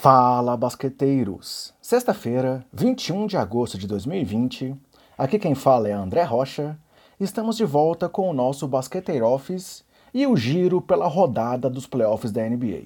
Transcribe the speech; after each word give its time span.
Fala, 0.00 0.56
basqueteiros! 0.56 1.74
Sexta-feira, 1.82 2.64
21 2.72 3.26
de 3.26 3.36
agosto 3.36 3.76
de 3.76 3.86
2020, 3.86 4.74
aqui 5.18 5.38
quem 5.38 5.54
fala 5.54 5.90
é 5.90 5.92
André 5.92 6.22
Rocha. 6.22 6.78
Estamos 7.20 7.54
de 7.54 7.66
volta 7.66 8.08
com 8.08 8.30
o 8.30 8.32
nosso 8.32 8.66
Basqueteiro 8.66 9.26
Office 9.26 9.84
e 10.14 10.26
o 10.26 10.34
giro 10.38 10.80
pela 10.80 11.06
rodada 11.06 11.68
dos 11.68 11.86
playoffs 11.86 12.32
da 12.32 12.48
NBA. 12.48 12.84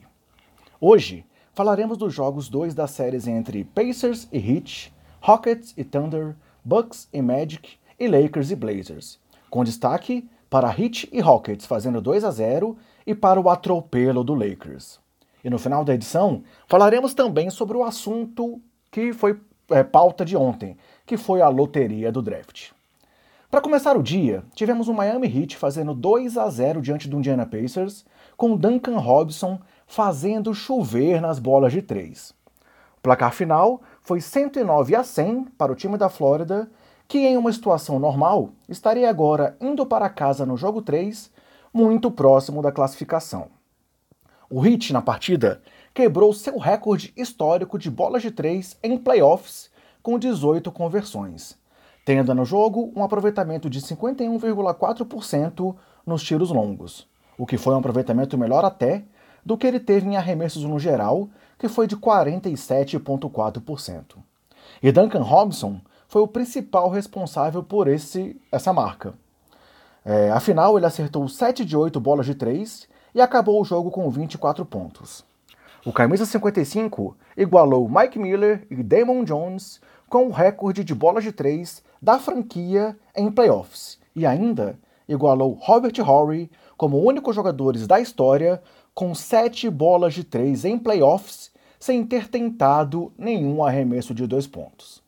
Hoje 0.80 1.24
falaremos 1.52 1.96
dos 1.96 2.12
jogos 2.12 2.48
2 2.48 2.74
das 2.74 2.90
séries 2.90 3.28
entre 3.28 3.62
Pacers 3.62 4.26
e 4.32 4.38
Heat, 4.38 4.92
Rockets 5.20 5.72
e 5.76 5.84
Thunder, 5.84 6.34
Bucks 6.64 7.08
e 7.12 7.22
Magic 7.22 7.76
e 7.96 8.08
Lakers 8.08 8.50
e 8.50 8.56
Blazers, 8.56 9.20
com 9.48 9.62
destaque 9.62 10.28
para 10.50 10.74
Heat 10.76 11.08
e 11.12 11.20
Rockets 11.20 11.64
fazendo 11.64 12.00
2 12.00 12.24
a 12.24 12.32
0 12.32 12.76
e 13.06 13.14
para 13.14 13.40
o 13.40 13.48
atropelo 13.48 14.24
do 14.24 14.34
Lakers. 14.34 15.03
E 15.44 15.50
no 15.50 15.58
final 15.58 15.84
da 15.84 15.94
edição, 15.94 16.42
falaremos 16.66 17.12
também 17.12 17.50
sobre 17.50 17.76
o 17.76 17.84
assunto 17.84 18.60
que 18.90 19.12
foi 19.12 19.38
é, 19.70 19.84
pauta 19.84 20.24
de 20.24 20.36
ontem, 20.36 20.76
que 21.04 21.18
foi 21.18 21.42
a 21.42 21.48
loteria 21.48 22.10
do 22.10 22.22
draft. 22.22 22.70
Para 23.50 23.60
começar 23.60 23.96
o 23.96 24.02
dia, 24.02 24.42
tivemos 24.54 24.88
o 24.88 24.94
Miami 24.94 25.28
Heat 25.28 25.56
fazendo 25.56 25.94
2 25.94 26.38
a 26.38 26.48
0 26.48 26.80
diante 26.80 27.08
do 27.08 27.18
Indiana 27.18 27.46
Pacers, 27.46 28.04
com 28.36 28.56
Duncan 28.56 28.98
Robinson 28.98 29.60
fazendo 29.86 30.54
chover 30.54 31.20
nas 31.20 31.38
bolas 31.38 31.72
de 31.72 31.82
três. 31.82 32.34
O 32.98 33.00
placar 33.02 33.32
final 33.32 33.82
foi 34.02 34.20
109 34.20 34.96
a 34.96 35.04
100 35.04 35.44
para 35.58 35.70
o 35.70 35.76
time 35.76 35.96
da 35.96 36.08
Flórida, 36.08 36.68
que 37.06 37.18
em 37.18 37.36
uma 37.36 37.52
situação 37.52 37.98
normal 37.98 38.50
estaria 38.68 39.08
agora 39.08 39.56
indo 39.60 39.84
para 39.84 40.08
casa 40.08 40.46
no 40.46 40.56
jogo 40.56 40.82
3, 40.82 41.30
muito 41.72 42.10
próximo 42.10 42.62
da 42.62 42.72
classificação. 42.72 43.48
O 44.56 44.64
Heat, 44.64 44.92
na 44.92 45.02
partida, 45.02 45.60
quebrou 45.92 46.32
seu 46.32 46.58
recorde 46.58 47.12
histórico 47.16 47.76
de 47.76 47.90
bolas 47.90 48.22
de 48.22 48.30
três 48.30 48.78
em 48.84 48.96
playoffs 48.96 49.68
com 50.00 50.16
18 50.16 50.70
conversões, 50.70 51.58
tendo 52.04 52.32
no 52.32 52.44
jogo 52.44 52.92
um 52.94 53.02
aproveitamento 53.02 53.68
de 53.68 53.80
51,4% 53.80 55.74
nos 56.06 56.22
tiros 56.22 56.52
longos, 56.52 57.08
o 57.36 57.44
que 57.44 57.58
foi 57.58 57.74
um 57.74 57.78
aproveitamento 57.78 58.38
melhor 58.38 58.64
até 58.64 59.02
do 59.44 59.58
que 59.58 59.66
ele 59.66 59.80
teve 59.80 60.06
em 60.06 60.16
arremessos 60.16 60.62
no 60.62 60.78
geral, 60.78 61.28
que 61.58 61.66
foi 61.66 61.88
de 61.88 61.96
47,4%. 61.96 64.18
E 64.80 64.92
Duncan 64.92 65.22
Robinson 65.22 65.80
foi 66.06 66.22
o 66.22 66.28
principal 66.28 66.88
responsável 66.90 67.60
por 67.60 67.88
esse, 67.88 68.40
essa 68.52 68.72
marca. 68.72 69.14
É, 70.04 70.30
afinal, 70.30 70.76
ele 70.76 70.86
acertou 70.86 71.28
7 71.28 71.64
de 71.64 71.76
8 71.76 71.98
bolas 71.98 72.24
de 72.24 72.36
3 72.36 72.93
e 73.14 73.20
acabou 73.20 73.60
o 73.60 73.64
jogo 73.64 73.90
com 73.90 74.10
24 74.10 74.64
pontos. 74.64 75.24
O 75.84 75.92
camisa 75.92 76.24
55 76.24 77.16
igualou 77.36 77.88
Mike 77.88 78.18
Miller 78.18 78.66
e 78.70 78.82
Damon 78.82 79.22
Jones 79.22 79.80
com 80.08 80.26
o 80.26 80.30
recorde 80.30 80.82
de 80.82 80.94
bolas 80.94 81.22
de 81.22 81.30
três 81.30 81.82
da 82.00 82.18
franquia 82.18 82.96
em 83.14 83.30
playoffs 83.30 83.98
e 84.16 84.24
ainda 84.24 84.78
igualou 85.08 85.58
Robert 85.60 85.92
Horry 86.00 86.50
como 86.76 87.02
únicos 87.02 87.36
jogadores 87.36 87.86
da 87.86 88.00
história 88.00 88.62
com 88.94 89.14
sete 89.14 89.68
bolas 89.68 90.14
de 90.14 90.24
três 90.24 90.64
em 90.64 90.78
playoffs 90.78 91.52
sem 91.78 92.04
ter 92.04 92.28
tentado 92.28 93.12
nenhum 93.18 93.62
arremesso 93.62 94.14
de 94.14 94.26
dois 94.26 94.46
pontos. 94.46 95.02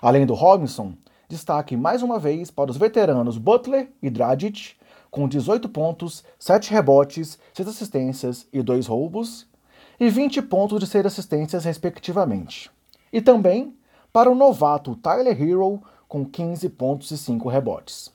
Além 0.00 0.24
do 0.24 0.32
Robinson, 0.32 0.94
destaque 1.28 1.76
mais 1.76 2.02
uma 2.02 2.18
vez 2.18 2.50
para 2.50 2.70
os 2.70 2.78
veteranos 2.78 3.36
Butler 3.36 3.90
e 4.02 4.08
Dragic, 4.08 4.74
com 5.14 5.28
18 5.28 5.68
pontos, 5.68 6.24
7 6.40 6.72
rebotes, 6.72 7.38
6 7.52 7.68
assistências 7.68 8.48
e 8.52 8.60
2 8.60 8.88
roubos, 8.88 9.46
e 10.00 10.10
20 10.10 10.42
pontos 10.42 10.80
de 10.80 10.88
6 10.88 11.06
assistências, 11.06 11.64
respectivamente. 11.64 12.68
E 13.12 13.20
também 13.20 13.76
para 14.12 14.28
o 14.28 14.34
novato 14.34 14.96
Tyler 14.96 15.40
Hero, 15.40 15.80
com 16.08 16.24
15 16.24 16.68
pontos 16.70 17.12
e 17.12 17.16
5 17.16 17.48
rebotes. 17.48 18.10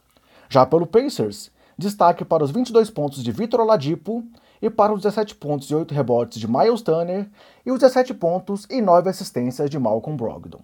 Já 0.50 0.66
pelo 0.66 0.86
Pacers, 0.86 1.50
destaque 1.78 2.26
para 2.26 2.44
os 2.44 2.52
22 2.52 2.90
pontos 2.90 3.24
de 3.24 3.32
Vitor 3.32 3.62
Oladipo 3.62 4.22
e 4.62 4.70
para 4.70 4.92
os 4.92 5.02
17 5.02 5.36
pontos 5.36 5.72
e 5.72 5.76
8 5.76 5.94
rebotes 5.94 6.38
de 6.38 6.52
Miles 6.52 6.82
Turner 6.82 7.30
e 7.66 7.72
os 7.72 7.80
17 7.80 8.14
pontos 8.14 8.68
e 8.70 8.82
9 8.82 9.10
assistências 9.10 9.70
de 9.70 9.80
Malcolm 9.80 10.18
Brogdon. 10.18 10.60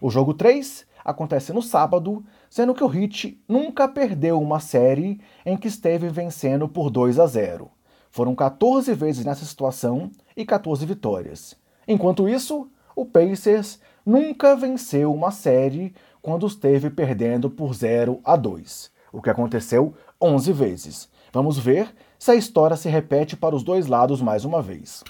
O 0.00 0.08
jogo 0.08 0.32
3 0.32 0.86
acontece 1.06 1.52
no 1.52 1.62
sábado, 1.62 2.24
sendo 2.50 2.74
que 2.74 2.82
o 2.82 2.92
Heat 2.92 3.40
nunca 3.48 3.86
perdeu 3.86 4.40
uma 4.40 4.58
série 4.58 5.20
em 5.44 5.56
que 5.56 5.68
esteve 5.68 6.08
vencendo 6.08 6.68
por 6.68 6.90
2 6.90 7.20
a 7.20 7.26
0. 7.26 7.70
Foram 8.10 8.34
14 8.34 8.92
vezes 8.92 9.24
nessa 9.24 9.44
situação 9.44 10.10
e 10.36 10.44
14 10.44 10.84
vitórias. 10.84 11.56
Enquanto 11.86 12.28
isso, 12.28 12.68
o 12.96 13.06
Pacers 13.06 13.78
nunca 14.04 14.56
venceu 14.56 15.14
uma 15.14 15.30
série 15.30 15.94
quando 16.20 16.44
esteve 16.44 16.90
perdendo 16.90 17.48
por 17.48 17.72
0 17.72 18.20
a 18.24 18.34
2, 18.34 18.90
o 19.12 19.22
que 19.22 19.30
aconteceu 19.30 19.94
11 20.20 20.52
vezes. 20.52 21.08
Vamos 21.32 21.56
ver 21.56 21.94
se 22.18 22.32
a 22.32 22.34
história 22.34 22.76
se 22.76 22.88
repete 22.88 23.36
para 23.36 23.54
os 23.54 23.62
dois 23.62 23.86
lados 23.86 24.20
mais 24.20 24.44
uma 24.44 24.60
vez. 24.60 25.04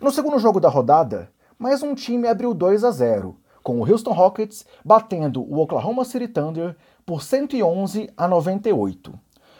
No 0.00 0.10
segundo 0.10 0.38
jogo 0.38 0.58
da 0.58 0.70
rodada, 0.70 1.30
mais 1.58 1.82
um 1.82 1.94
time 1.94 2.26
abriu 2.26 2.54
2 2.54 2.82
a 2.82 2.90
0, 2.90 3.36
com 3.62 3.80
o 3.80 3.90
Houston 3.90 4.12
Rockets 4.12 4.66
batendo 4.84 5.42
o 5.42 5.60
Oklahoma 5.60 6.04
City 6.04 6.28
Thunder 6.28 6.76
por 7.06 7.22
111 7.22 8.10
a 8.16 8.28
98. 8.28 9.18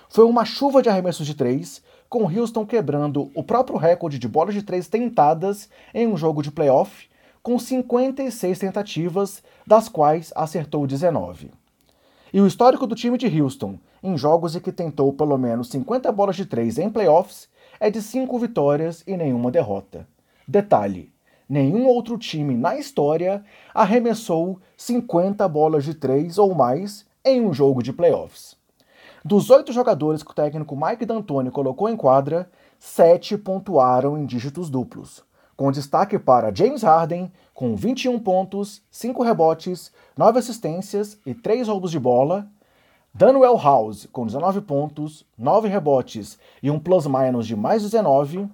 Foi 0.08 0.24
uma 0.24 0.44
chuva 0.44 0.82
de 0.82 0.88
arremessos 0.88 1.26
de 1.26 1.34
três, 1.34 1.82
com 2.08 2.24
Houston 2.24 2.66
quebrando 2.66 3.30
o 3.34 3.42
próprio 3.42 3.78
recorde 3.78 4.18
de 4.18 4.28
bolas 4.28 4.54
de 4.54 4.62
três 4.62 4.86
tentadas 4.86 5.70
em 5.94 6.06
um 6.06 6.16
jogo 6.16 6.42
de 6.42 6.50
playoff, 6.50 7.08
com 7.42 7.58
56 7.58 8.58
tentativas, 8.58 9.42
das 9.66 9.88
quais 9.88 10.32
acertou 10.36 10.86
19. 10.86 11.50
E 12.32 12.40
o 12.40 12.46
histórico 12.46 12.86
do 12.86 12.94
time 12.94 13.18
de 13.18 13.40
Houston, 13.40 13.78
em 14.02 14.16
jogos 14.16 14.56
em 14.56 14.60
que 14.60 14.72
tentou 14.72 15.12
pelo 15.12 15.36
menos 15.36 15.68
50 15.68 16.10
bolas 16.12 16.36
de 16.36 16.46
três 16.46 16.78
em 16.78 16.88
playoffs, 16.88 17.48
é 17.78 17.90
de 17.90 18.00
5 18.00 18.38
vitórias 18.38 19.02
e 19.06 19.16
nenhuma 19.16 19.50
derrota. 19.50 20.06
Detalhe: 20.48 21.11
nenhum 21.52 21.86
outro 21.86 22.16
time 22.16 22.56
na 22.56 22.78
história 22.78 23.44
arremessou 23.74 24.58
50 24.74 25.46
bolas 25.48 25.84
de 25.84 25.92
três 25.92 26.38
ou 26.38 26.54
mais 26.54 27.04
em 27.22 27.42
um 27.42 27.52
jogo 27.52 27.82
de 27.82 27.92
playoffs. 27.92 28.56
Dos 29.22 29.50
oito 29.50 29.70
jogadores 29.70 30.22
que 30.22 30.30
o 30.30 30.34
técnico 30.34 30.74
Mike 30.74 31.04
D'Antoni 31.04 31.50
colocou 31.50 31.90
em 31.90 31.96
quadra, 31.96 32.50
sete 32.78 33.36
pontuaram 33.36 34.16
em 34.16 34.24
dígitos 34.24 34.70
duplos, 34.70 35.22
com 35.54 35.70
destaque 35.70 36.18
para 36.18 36.54
James 36.54 36.82
Harden, 36.82 37.30
com 37.52 37.76
21 37.76 38.18
pontos, 38.18 38.82
5 38.90 39.22
rebotes, 39.22 39.92
9 40.16 40.38
assistências 40.38 41.18
e 41.26 41.34
3 41.34 41.68
roubos 41.68 41.90
de 41.90 41.98
bola, 41.98 42.48
Daniel 43.12 43.58
House, 43.58 44.08
com 44.10 44.24
19 44.24 44.62
pontos, 44.62 45.26
9 45.36 45.68
rebotes 45.68 46.38
e 46.62 46.70
um 46.70 46.80
plus-minus 46.80 47.46
de 47.46 47.54
mais 47.54 47.82
19, 47.82 48.48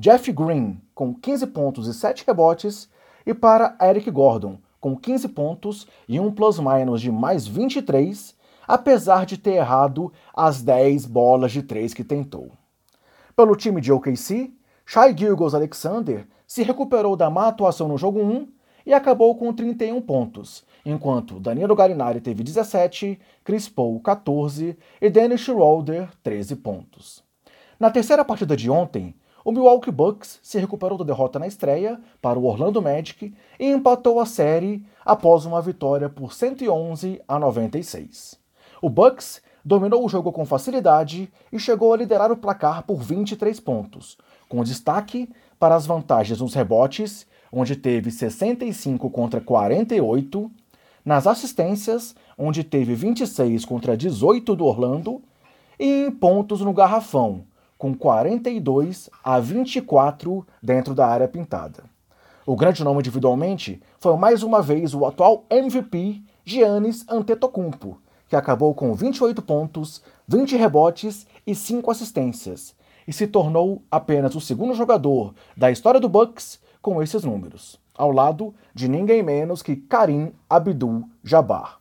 Jeff 0.00 0.32
Green, 0.32 0.80
com 0.94 1.12
15 1.12 1.48
pontos 1.48 1.86
e 1.86 1.92
7 1.92 2.24
rebotes, 2.26 2.88
e 3.26 3.34
para 3.34 3.76
Eric 3.82 4.10
Gordon, 4.10 4.56
com 4.80 4.96
15 4.96 5.28
pontos 5.28 5.86
e 6.08 6.18
um 6.18 6.32
plus-minus 6.32 7.02
de 7.02 7.12
mais 7.12 7.46
23, 7.46 8.34
apesar 8.66 9.26
de 9.26 9.36
ter 9.36 9.56
errado 9.56 10.10
as 10.34 10.62
10 10.62 11.04
bolas 11.04 11.52
de 11.52 11.62
3 11.62 11.92
que 11.92 12.02
tentou. 12.02 12.52
Pelo 13.36 13.54
time 13.54 13.78
de 13.78 13.92
OKC, 13.92 14.50
Shai 14.86 15.14
Gilgos 15.14 15.54
Alexander 15.54 16.26
se 16.46 16.62
recuperou 16.62 17.14
da 17.14 17.28
má 17.28 17.48
atuação 17.48 17.86
no 17.86 17.98
jogo 17.98 18.20
1 18.20 18.48
e 18.86 18.94
acabou 18.94 19.36
com 19.36 19.52
31 19.52 20.00
pontos, 20.00 20.64
enquanto 20.82 21.38
Danilo 21.38 21.76
Garinari 21.76 22.22
teve 22.22 22.42
17, 22.42 23.20
Chris 23.44 23.68
Paul 23.68 24.00
14 24.00 24.78
e 24.98 25.10
Dennis 25.10 25.42
Schroeder 25.42 26.08
13 26.22 26.56
pontos. 26.56 27.22
Na 27.78 27.90
terceira 27.90 28.24
partida 28.24 28.56
de 28.56 28.70
ontem, 28.70 29.14
o 29.50 29.52
Milwaukee 29.52 29.90
Bucks 29.90 30.38
se 30.44 30.60
recuperou 30.60 30.96
da 30.96 31.02
derrota 31.02 31.36
na 31.36 31.46
estreia 31.48 32.00
para 32.22 32.38
o 32.38 32.44
Orlando 32.44 32.80
Magic 32.80 33.34
e 33.58 33.66
empatou 33.68 34.20
a 34.20 34.24
série 34.24 34.86
após 35.04 35.44
uma 35.44 35.60
vitória 35.60 36.08
por 36.08 36.32
111 36.32 37.20
a 37.26 37.36
96. 37.36 38.38
O 38.80 38.88
Bucks 38.88 39.42
dominou 39.64 40.04
o 40.04 40.08
jogo 40.08 40.30
com 40.30 40.44
facilidade 40.44 41.28
e 41.52 41.58
chegou 41.58 41.92
a 41.92 41.96
liderar 41.96 42.30
o 42.30 42.36
placar 42.36 42.84
por 42.84 43.02
23 43.02 43.58
pontos, 43.58 44.16
com 44.48 44.62
destaque 44.62 45.28
para 45.58 45.74
as 45.74 45.84
vantagens 45.84 46.40
nos 46.40 46.54
rebotes, 46.54 47.26
onde 47.52 47.74
teve 47.74 48.12
65 48.12 49.10
contra 49.10 49.40
48, 49.40 50.48
nas 51.04 51.26
assistências, 51.26 52.14
onde 52.38 52.62
teve 52.62 52.94
26 52.94 53.64
contra 53.64 53.96
18 53.96 54.54
do 54.54 54.64
Orlando, 54.64 55.20
e 55.76 56.04
em 56.04 56.10
pontos 56.12 56.60
no 56.60 56.72
garrafão, 56.72 57.49
com 57.80 57.94
42 57.94 59.08
a 59.24 59.40
24 59.40 60.46
dentro 60.62 60.94
da 60.94 61.06
área 61.06 61.26
pintada. 61.26 61.82
O 62.44 62.54
grande 62.54 62.84
nome 62.84 62.98
individualmente 62.98 63.80
foi 63.98 64.14
mais 64.18 64.42
uma 64.42 64.60
vez 64.60 64.92
o 64.92 65.06
atual 65.06 65.46
MVP 65.48 66.22
Giannis 66.44 67.06
Antetokounmpo, 67.08 67.96
que 68.28 68.36
acabou 68.36 68.74
com 68.74 68.92
28 68.92 69.40
pontos, 69.40 70.02
20 70.28 70.56
rebotes 70.56 71.26
e 71.46 71.54
5 71.54 71.90
assistências, 71.90 72.74
e 73.08 73.14
se 73.14 73.26
tornou 73.26 73.82
apenas 73.90 74.34
o 74.34 74.42
segundo 74.42 74.74
jogador 74.74 75.32
da 75.56 75.70
história 75.70 75.98
do 75.98 76.08
Bucks 76.08 76.60
com 76.82 77.02
esses 77.02 77.24
números, 77.24 77.80
ao 77.96 78.12
lado 78.12 78.54
de 78.74 78.88
ninguém 78.88 79.22
menos 79.22 79.62
que 79.62 79.74
Karim 79.74 80.34
Abdul-Jabbar. 80.50 81.78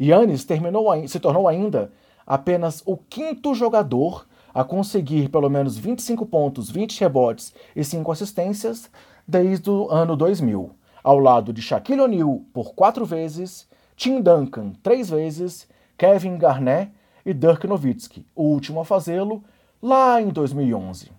Yannis 0.00 0.44
terminou, 0.44 0.88
se 1.06 1.20
tornou 1.20 1.46
ainda 1.46 1.92
apenas 2.26 2.82
o 2.84 2.96
quinto 2.96 3.54
jogador 3.54 4.26
a 4.58 4.64
conseguir 4.64 5.28
pelo 5.28 5.48
menos 5.48 5.78
25 5.78 6.26
pontos, 6.26 6.68
20 6.68 6.98
rebotes 6.98 7.54
e 7.76 7.84
5 7.84 8.10
assistências 8.10 8.90
desde 9.24 9.70
o 9.70 9.88
ano 9.88 10.16
2000, 10.16 10.72
ao 11.00 11.20
lado 11.20 11.52
de 11.52 11.62
Shaquille 11.62 12.00
O'Neal 12.00 12.40
por 12.52 12.74
quatro 12.74 13.06
vezes, 13.06 13.68
Tim 13.94 14.20
Duncan 14.20 14.72
três 14.82 15.10
vezes, 15.10 15.68
Kevin 15.96 16.36
Garnett 16.38 16.90
e 17.24 17.32
Dirk 17.32 17.68
Nowitzki, 17.68 18.26
o 18.34 18.46
último 18.46 18.80
a 18.80 18.84
fazê-lo 18.84 19.44
lá 19.80 20.20
em 20.20 20.30
2011. 20.30 21.12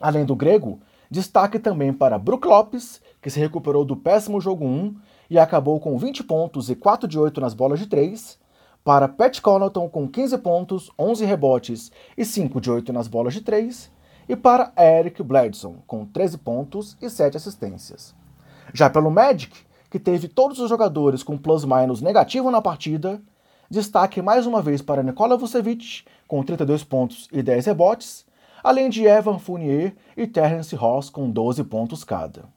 Além 0.00 0.24
do 0.24 0.34
grego, 0.34 0.80
destaque 1.10 1.58
também 1.58 1.92
para 1.92 2.18
Brook 2.18 2.48
Lopes, 2.48 2.98
que 3.20 3.28
se 3.28 3.38
recuperou 3.38 3.84
do 3.84 3.94
péssimo 3.94 4.40
jogo 4.40 4.64
1 4.64 4.96
e 5.28 5.38
acabou 5.38 5.78
com 5.78 5.98
20 5.98 6.24
pontos 6.24 6.70
e 6.70 6.74
4 6.74 7.06
de 7.06 7.18
8 7.18 7.42
nas 7.42 7.52
bolas 7.52 7.78
de 7.78 7.86
3, 7.86 8.38
para 8.84 9.08
Pat 9.08 9.40
Connaughton 9.40 9.88
com 9.88 10.06
15 10.06 10.36
pontos, 10.38 10.90
11 10.98 11.24
rebotes 11.24 11.90
e 12.18 12.24
5 12.24 12.60
de 12.60 12.70
8 12.70 12.92
nas 12.92 13.08
bolas 13.08 13.32
de 13.32 13.40
3, 13.40 13.90
e 14.28 14.36
para 14.36 14.72
Eric 14.78 15.22
Bledson 15.22 15.76
com 15.86 16.04
13 16.04 16.38
pontos 16.38 16.96
e 17.00 17.08
7 17.08 17.38
assistências. 17.38 18.14
Já 18.74 18.90
pelo 18.90 19.10
Magic, 19.10 19.56
que 19.90 19.98
teve 19.98 20.28
todos 20.28 20.58
os 20.58 20.68
jogadores 20.68 21.22
com 21.22 21.38
plus-minus 21.38 22.02
negativo 22.02 22.50
na 22.50 22.60
partida, 22.60 23.22
destaque 23.70 24.20
mais 24.20 24.46
uma 24.46 24.60
vez 24.60 24.82
para 24.82 25.02
Nikola 25.02 25.36
Vucevic 25.36 26.04
com 26.28 26.42
32 26.42 26.84
pontos 26.84 27.28
e 27.32 27.42
10 27.42 27.66
rebotes, 27.66 28.26
além 28.62 28.90
de 28.90 29.04
Evan 29.04 29.38
Fournier 29.38 29.94
e 30.14 30.26
Terence 30.26 30.76
Ross 30.76 31.08
com 31.08 31.30
12 31.30 31.64
pontos 31.64 32.04
cada. 32.04 32.53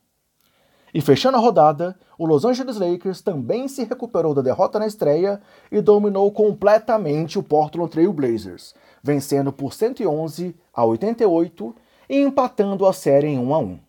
E 0.93 1.01
fechando 1.01 1.37
a 1.37 1.39
rodada, 1.39 1.97
o 2.17 2.25
Los 2.25 2.45
Angeles 2.45 2.77
Lakers 2.77 3.21
também 3.21 3.67
se 3.67 3.83
recuperou 3.83 4.33
da 4.33 4.41
derrota 4.41 4.79
na 4.79 4.87
estreia 4.87 5.41
e 5.69 5.81
dominou 5.81 6.31
completamente 6.31 7.37
o 7.37 7.43
Portland 7.43 7.91
Trail 7.91 8.13
Blazers, 8.13 8.73
vencendo 9.03 9.51
por 9.51 9.73
111 9.73 10.55
a 10.73 10.85
88 10.85 11.75
e 12.09 12.21
empatando 12.21 12.85
a 12.85 12.93
série 12.93 13.27
em 13.27 13.37
1 13.37 13.53
a 13.53 13.59
1. 13.59 13.79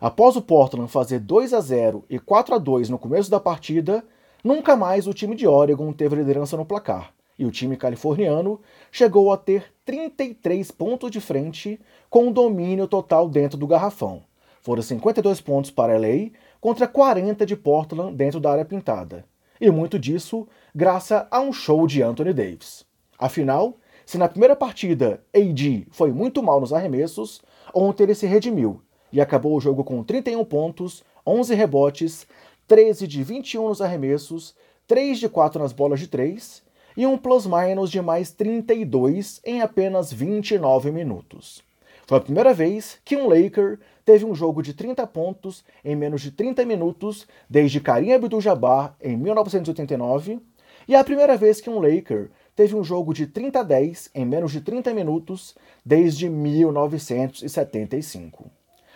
Após 0.00 0.36
o 0.36 0.42
Portland 0.42 0.90
fazer 0.90 1.20
2 1.20 1.52
a 1.52 1.60
0 1.60 2.04
e 2.08 2.18
4 2.18 2.54
a 2.54 2.58
2 2.58 2.88
no 2.88 2.98
começo 2.98 3.30
da 3.30 3.38
partida, 3.38 4.02
nunca 4.42 4.74
mais 4.74 5.06
o 5.06 5.14
time 5.14 5.36
de 5.36 5.46
Oregon 5.46 5.92
teve 5.92 6.16
liderança 6.16 6.56
no 6.56 6.64
placar, 6.64 7.12
e 7.38 7.44
o 7.44 7.50
time 7.50 7.76
californiano 7.76 8.58
chegou 8.90 9.30
a 9.32 9.36
ter 9.36 9.70
33 9.84 10.70
pontos 10.70 11.10
de 11.10 11.20
frente 11.20 11.78
com 12.08 12.32
domínio 12.32 12.88
total 12.88 13.28
dentro 13.28 13.58
do 13.58 13.66
garrafão 13.66 14.22
foram 14.66 14.82
52 14.82 15.40
pontos 15.40 15.70
para 15.70 15.96
LA 15.96 16.30
contra 16.60 16.88
40 16.88 17.46
de 17.46 17.54
Portland 17.54 18.16
dentro 18.16 18.40
da 18.40 18.50
área 18.50 18.64
pintada. 18.64 19.24
E 19.60 19.70
muito 19.70 19.96
disso 19.96 20.48
graças 20.74 21.24
a 21.30 21.38
um 21.38 21.52
show 21.52 21.86
de 21.86 22.02
Anthony 22.02 22.32
Davis. 22.32 22.84
Afinal, 23.16 23.76
se 24.04 24.18
na 24.18 24.28
primeira 24.28 24.56
partida 24.56 25.22
AD 25.32 25.86
foi 25.92 26.10
muito 26.10 26.42
mal 26.42 26.60
nos 26.60 26.72
arremessos, 26.72 27.40
ontem 27.72 28.02
ele 28.02 28.14
se 28.16 28.26
redimiu 28.26 28.82
e 29.12 29.20
acabou 29.20 29.56
o 29.56 29.60
jogo 29.60 29.84
com 29.84 30.02
31 30.02 30.44
pontos, 30.44 31.04
11 31.24 31.54
rebotes, 31.54 32.26
13 32.66 33.06
de 33.06 33.22
21 33.22 33.68
nos 33.68 33.80
arremessos, 33.80 34.52
3 34.88 35.20
de 35.20 35.28
4 35.28 35.62
nas 35.62 35.72
bolas 35.72 36.00
de 36.00 36.08
3 36.08 36.60
e 36.96 37.06
um 37.06 37.16
plus-minus 37.16 37.88
de 37.88 38.02
mais 38.02 38.32
32 38.32 39.40
em 39.44 39.60
apenas 39.60 40.12
29 40.12 40.90
minutos. 40.90 41.65
Foi 42.06 42.18
a 42.18 42.20
primeira 42.20 42.52
vez 42.54 43.00
que 43.04 43.16
um 43.16 43.26
Laker 43.26 43.80
teve 44.04 44.24
um 44.24 44.32
jogo 44.32 44.62
de 44.62 44.72
30 44.72 45.04
pontos 45.08 45.64
em 45.84 45.96
menos 45.96 46.20
de 46.20 46.30
30 46.30 46.64
minutos 46.64 47.26
desde 47.50 47.80
Karim 47.80 48.12
Abdul-Jabbar 48.12 48.94
em 49.02 49.16
1989 49.16 50.38
e 50.86 50.94
é 50.94 50.98
a 51.00 51.04
primeira 51.04 51.36
vez 51.36 51.60
que 51.60 51.68
um 51.68 51.80
Laker 51.80 52.30
teve 52.54 52.76
um 52.76 52.84
jogo 52.84 53.12
de 53.12 53.26
30 53.26 53.58
a 53.58 53.64
10 53.64 54.10
em 54.14 54.24
menos 54.24 54.52
de 54.52 54.60
30 54.60 54.94
minutos 54.94 55.56
desde 55.84 56.30
1975. 56.30 58.52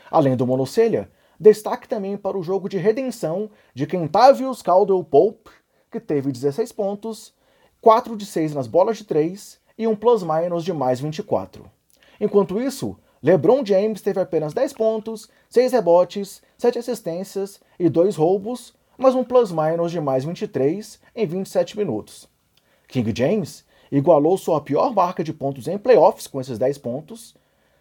Além 0.08 0.36
do 0.36 0.46
monocelha, 0.46 1.10
destaque 1.38 1.86
também 1.88 2.16
para 2.16 2.38
o 2.38 2.44
jogo 2.44 2.68
de 2.68 2.78
redenção 2.78 3.50
de 3.74 3.88
Kentavious 3.88 4.62
Caldwell 4.62 5.02
Pope, 5.02 5.50
que 5.90 5.98
teve 5.98 6.30
16 6.30 6.70
pontos, 6.70 7.34
4 7.80 8.16
de 8.16 8.24
6 8.24 8.54
nas 8.54 8.68
bolas 8.68 8.98
de 8.98 9.04
3 9.04 9.58
e 9.76 9.88
um 9.88 9.96
plus-minus 9.96 10.62
de 10.62 10.72
mais 10.72 11.00
24. 11.00 11.79
Enquanto 12.20 12.60
isso, 12.60 12.96
LeBron 13.22 13.64
James 13.64 14.02
teve 14.02 14.20
apenas 14.20 14.52
10 14.52 14.74
pontos, 14.74 15.28
6 15.48 15.72
rebotes, 15.72 16.42
7 16.58 16.78
assistências 16.78 17.60
e 17.78 17.88
2 17.88 18.16
roubos, 18.16 18.74
mas 18.96 19.14
um 19.14 19.24
plus-minus 19.24 19.90
de 19.90 20.00
mais 20.00 20.24
23 20.24 21.00
em 21.16 21.26
27 21.26 21.78
minutos. 21.78 22.28
King 22.86 23.12
James 23.16 23.64
igualou 23.90 24.36
sua 24.36 24.60
pior 24.60 24.94
marca 24.94 25.24
de 25.24 25.32
pontos 25.32 25.66
em 25.66 25.78
playoffs 25.78 26.26
com 26.26 26.40
esses 26.40 26.58
10 26.58 26.78
pontos, 26.78 27.34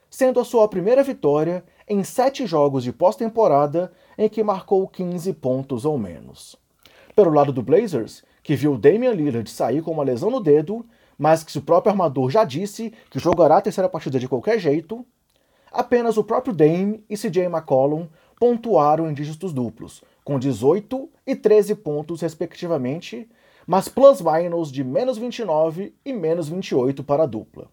sendo 0.09 0.39
a 0.39 0.45
sua 0.45 0.67
primeira 0.67 1.03
vitória 1.03 1.63
em 1.87 2.03
7 2.03 2.45
jogos 2.45 2.83
de 2.83 2.91
pós-temporada 2.91 3.91
em 4.17 4.29
que 4.29 4.43
marcou 4.43 4.87
15 4.87 5.33
pontos 5.33 5.85
ou 5.85 5.97
menos. 5.97 6.55
Pelo 7.15 7.31
lado 7.31 7.51
do 7.51 7.61
Blazers, 7.61 8.23
que 8.41 8.55
viu 8.55 8.77
Damian 8.77 9.11
Lillard 9.11 9.49
sair 9.49 9.81
com 9.81 9.91
uma 9.91 10.03
lesão 10.03 10.31
no 10.31 10.39
dedo 10.39 10.85
mas 11.19 11.43
que 11.43 11.55
o 11.57 11.61
próprio 11.61 11.91
armador 11.91 12.29
já 12.29 12.45
disse 12.45 12.93
que 13.09 13.19
jogará 13.19 13.57
a 13.57 13.61
terceira 13.61 13.89
partida 13.89 14.17
de 14.17 14.27
qualquer 14.27 14.57
jeito, 14.57 15.05
apenas 15.69 16.15
o 16.15 16.23
próprio 16.23 16.53
Dame 16.53 17.03
e 17.09 17.17
CJ 17.17 17.43
McCollum 17.43 18.07
pontuaram 18.39 19.09
em 19.09 19.13
dígitos 19.13 19.51
duplos, 19.51 20.01
com 20.23 20.39
18 20.39 21.09
e 21.27 21.35
13 21.35 21.75
pontos 21.75 22.21
respectivamente, 22.21 23.29
mas 23.67 23.89
plus-minus 23.89 24.71
de 24.71 24.81
menos 24.81 25.17
29 25.17 25.93
e 26.05 26.13
menos 26.13 26.47
28 26.47 27.03
para 27.03 27.23
a 27.23 27.27
dupla. 27.27 27.67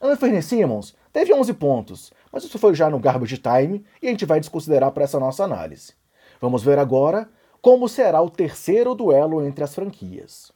Anthony 0.00 0.42
Simmons 0.42 0.94
teve 1.12 1.34
11 1.34 1.52
pontos, 1.52 2.10
mas 2.32 2.44
isso 2.44 2.58
foi 2.58 2.74
já 2.74 2.88
no 2.88 2.98
garbage 2.98 3.36
time 3.36 3.84
e 4.00 4.08
a 4.08 4.10
gente 4.10 4.24
vai 4.24 4.40
desconsiderar 4.40 4.90
para 4.92 5.04
essa 5.04 5.20
nossa 5.20 5.44
análise. 5.44 5.92
Vamos 6.40 6.62
ver 6.62 6.78
agora 6.78 7.28
como 7.60 7.86
será 7.86 8.22
o 8.22 8.30
terceiro 8.30 8.94
duelo 8.94 9.44
entre 9.44 9.62
as 9.62 9.74
franquias. 9.74 10.50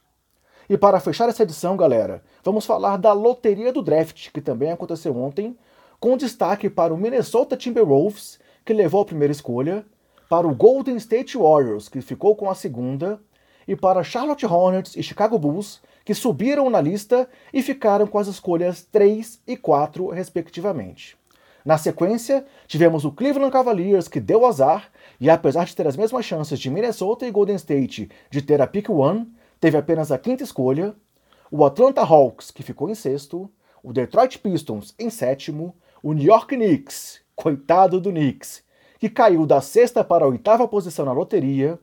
E 0.68 0.78
para 0.78 1.00
fechar 1.00 1.28
essa 1.28 1.42
edição, 1.42 1.76
galera, 1.76 2.22
vamos 2.42 2.64
falar 2.64 2.96
da 2.96 3.12
loteria 3.12 3.72
do 3.72 3.82
draft, 3.82 4.30
que 4.30 4.40
também 4.40 4.72
aconteceu 4.72 5.14
ontem, 5.16 5.56
com 6.00 6.16
destaque 6.16 6.70
para 6.70 6.94
o 6.94 6.96
Minnesota 6.96 7.56
Timberwolves, 7.56 8.38
que 8.64 8.72
levou 8.72 9.02
a 9.02 9.04
primeira 9.04 9.32
escolha, 9.32 9.84
para 10.28 10.48
o 10.48 10.54
Golden 10.54 10.96
State 10.96 11.36
Warriors, 11.36 11.88
que 11.88 12.00
ficou 12.00 12.34
com 12.34 12.48
a 12.48 12.54
segunda, 12.54 13.20
e 13.68 13.76
para 13.76 14.02
Charlotte 14.02 14.46
Hornets 14.46 14.96
e 14.96 15.02
Chicago 15.02 15.38
Bulls, 15.38 15.82
que 16.04 16.14
subiram 16.14 16.70
na 16.70 16.80
lista 16.80 17.28
e 17.52 17.62
ficaram 17.62 18.06
com 18.06 18.18
as 18.18 18.26
escolhas 18.26 18.86
3 18.90 19.42
e 19.46 19.56
4, 19.56 20.08
respectivamente. 20.08 21.16
Na 21.64 21.78
sequência, 21.78 22.44
tivemos 22.66 23.04
o 23.04 23.12
Cleveland 23.12 23.52
Cavaliers, 23.52 24.08
que 24.08 24.20
deu 24.20 24.44
azar, 24.44 24.90
e 25.18 25.30
apesar 25.30 25.64
de 25.64 25.74
ter 25.74 25.86
as 25.86 25.96
mesmas 25.96 26.24
chances 26.24 26.58
de 26.58 26.70
Minnesota 26.70 27.26
e 27.26 27.30
Golden 27.30 27.56
State 27.56 28.10
de 28.30 28.42
ter 28.42 28.60
a 28.60 28.66
pick 28.66 28.90
1, 28.90 29.26
teve 29.64 29.78
apenas 29.78 30.12
a 30.12 30.18
quinta 30.18 30.44
escolha, 30.44 30.94
o 31.50 31.64
Atlanta 31.64 32.02
Hawks, 32.02 32.50
que 32.50 32.62
ficou 32.62 32.90
em 32.90 32.94
sexto, 32.94 33.50
o 33.82 33.94
Detroit 33.94 34.38
Pistons 34.38 34.94
em 34.98 35.08
sétimo, 35.08 35.74
o 36.02 36.12
New 36.12 36.26
York 36.26 36.54
Knicks, 36.54 37.22
coitado 37.34 37.98
do 37.98 38.10
Knicks, 38.10 38.62
que 38.98 39.08
caiu 39.08 39.46
da 39.46 39.62
sexta 39.62 40.04
para 40.04 40.26
a 40.26 40.28
oitava 40.28 40.68
posição 40.68 41.06
na 41.06 41.12
loteria, 41.12 41.78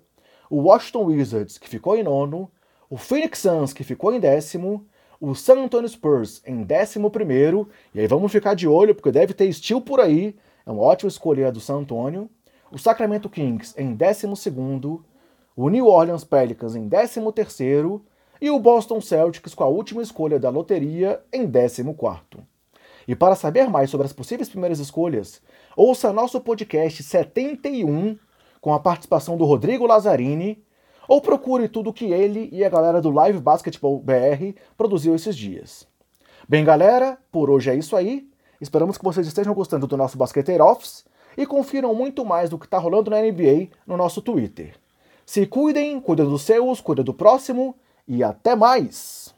o 0.48 0.58
Washington 0.58 1.06
Wizards, 1.06 1.58
que 1.58 1.68
ficou 1.68 1.98
em 1.98 2.04
nono, 2.04 2.52
o 2.88 2.98
Phoenix 2.98 3.40
Suns, 3.40 3.74
que 3.74 3.84
ficou 3.84 4.14
em 4.14 4.20
décimo, 4.20 4.86
o 5.20 5.34
San 5.34 5.64
Antonio 5.64 5.90
Spurs 5.90 6.40
em 6.46 6.62
décimo 6.62 7.10
primeiro, 7.10 7.68
e 7.96 8.00
aí 8.00 8.06
vamos 8.06 8.32
ficar 8.32 8.54
de 8.54 8.68
olho, 8.68 8.94
porque 8.94 9.12
deve 9.12 9.34
ter 9.34 9.52
Steel 9.52 9.82
por 9.82 10.00
aí, 10.00 10.36
é 10.68 10.72
uma 10.72 10.84
ótima 10.84 11.10
escolha 11.10 11.52
do 11.52 11.60
San 11.60 11.78
Antonio, 11.78 12.30
o 12.72 12.78
Sacramento 12.78 13.28
Kings 13.28 13.74
em 13.76 13.96
décimo 13.96 14.36
segundo, 14.36 15.04
o 15.56 15.70
New 15.70 15.88
Orleans 15.88 16.24
Pelicans 16.24 16.76
em 16.76 16.88
13º 16.88 18.02
e 18.40 18.50
o 18.50 18.60
Boston 18.60 19.00
Celtics 19.00 19.54
com 19.54 19.64
a 19.64 19.68
última 19.68 20.02
escolha 20.02 20.40
da 20.40 20.50
loteria 20.50 21.22
em 21.32 21.50
14º. 21.50 22.40
E 23.08 23.16
para 23.16 23.36
saber 23.36 23.70
mais 23.70 23.90
sobre 23.90 24.06
as 24.06 24.14
possíveis 24.14 24.50
primeiras 24.50 24.80
escolhas, 24.80 25.42
ouça 25.76 26.14
nosso 26.14 26.40
podcast 26.42 27.04
71 27.04 28.18
com 28.60 28.74
a 28.74 28.80
participação 28.80 29.38
do 29.38 29.46
Rodrigo 29.46 29.86
Lazzarini 29.86 30.64
ou 31.08 31.20
procure 31.20 31.68
tudo 31.68 31.94
que 31.94 32.06
ele 32.06 32.48
e 32.52 32.64
a 32.64 32.70
galera 32.70 33.02
do 33.02 33.12
Live 33.12 33.40
Basketball 33.40 34.00
BR 34.00 34.56
produziu 34.78 35.14
esses 35.16 35.36
dias. 35.36 35.88
Bem, 36.48 36.64
galera, 36.64 37.18
por 37.32 37.50
hoje 37.50 37.70
é 37.70 37.76
isso 37.76 37.96
aí. 37.96 38.28
Esperamos 38.60 38.98
que 38.98 39.04
vocês 39.04 39.28
estejam 39.28 39.54
gostando 39.54 39.88
do 39.88 39.98
nosso 39.98 40.18
Basqueteiro 40.18 40.64
Office 40.64 41.06
e 41.38 41.46
confiram 41.46 41.94
muito 41.94 42.24
mais 42.24 42.50
do 42.50 42.58
que 42.58 42.66
está 42.66 42.78
rolando 42.78 43.12
na 43.12 43.22
NBA 43.22 43.70
no 43.86 43.98
nosso 43.98 44.22
Twitter. 44.22 44.76
Se 45.32 45.48
cuidem, 45.48 46.02
cuidem 46.02 46.26
dos 46.26 46.42
seus, 46.42 46.82
cuidem 46.82 47.06
do 47.06 47.14
próximo 47.14 47.74
e 48.06 48.22
até 48.22 48.54
mais! 48.54 49.34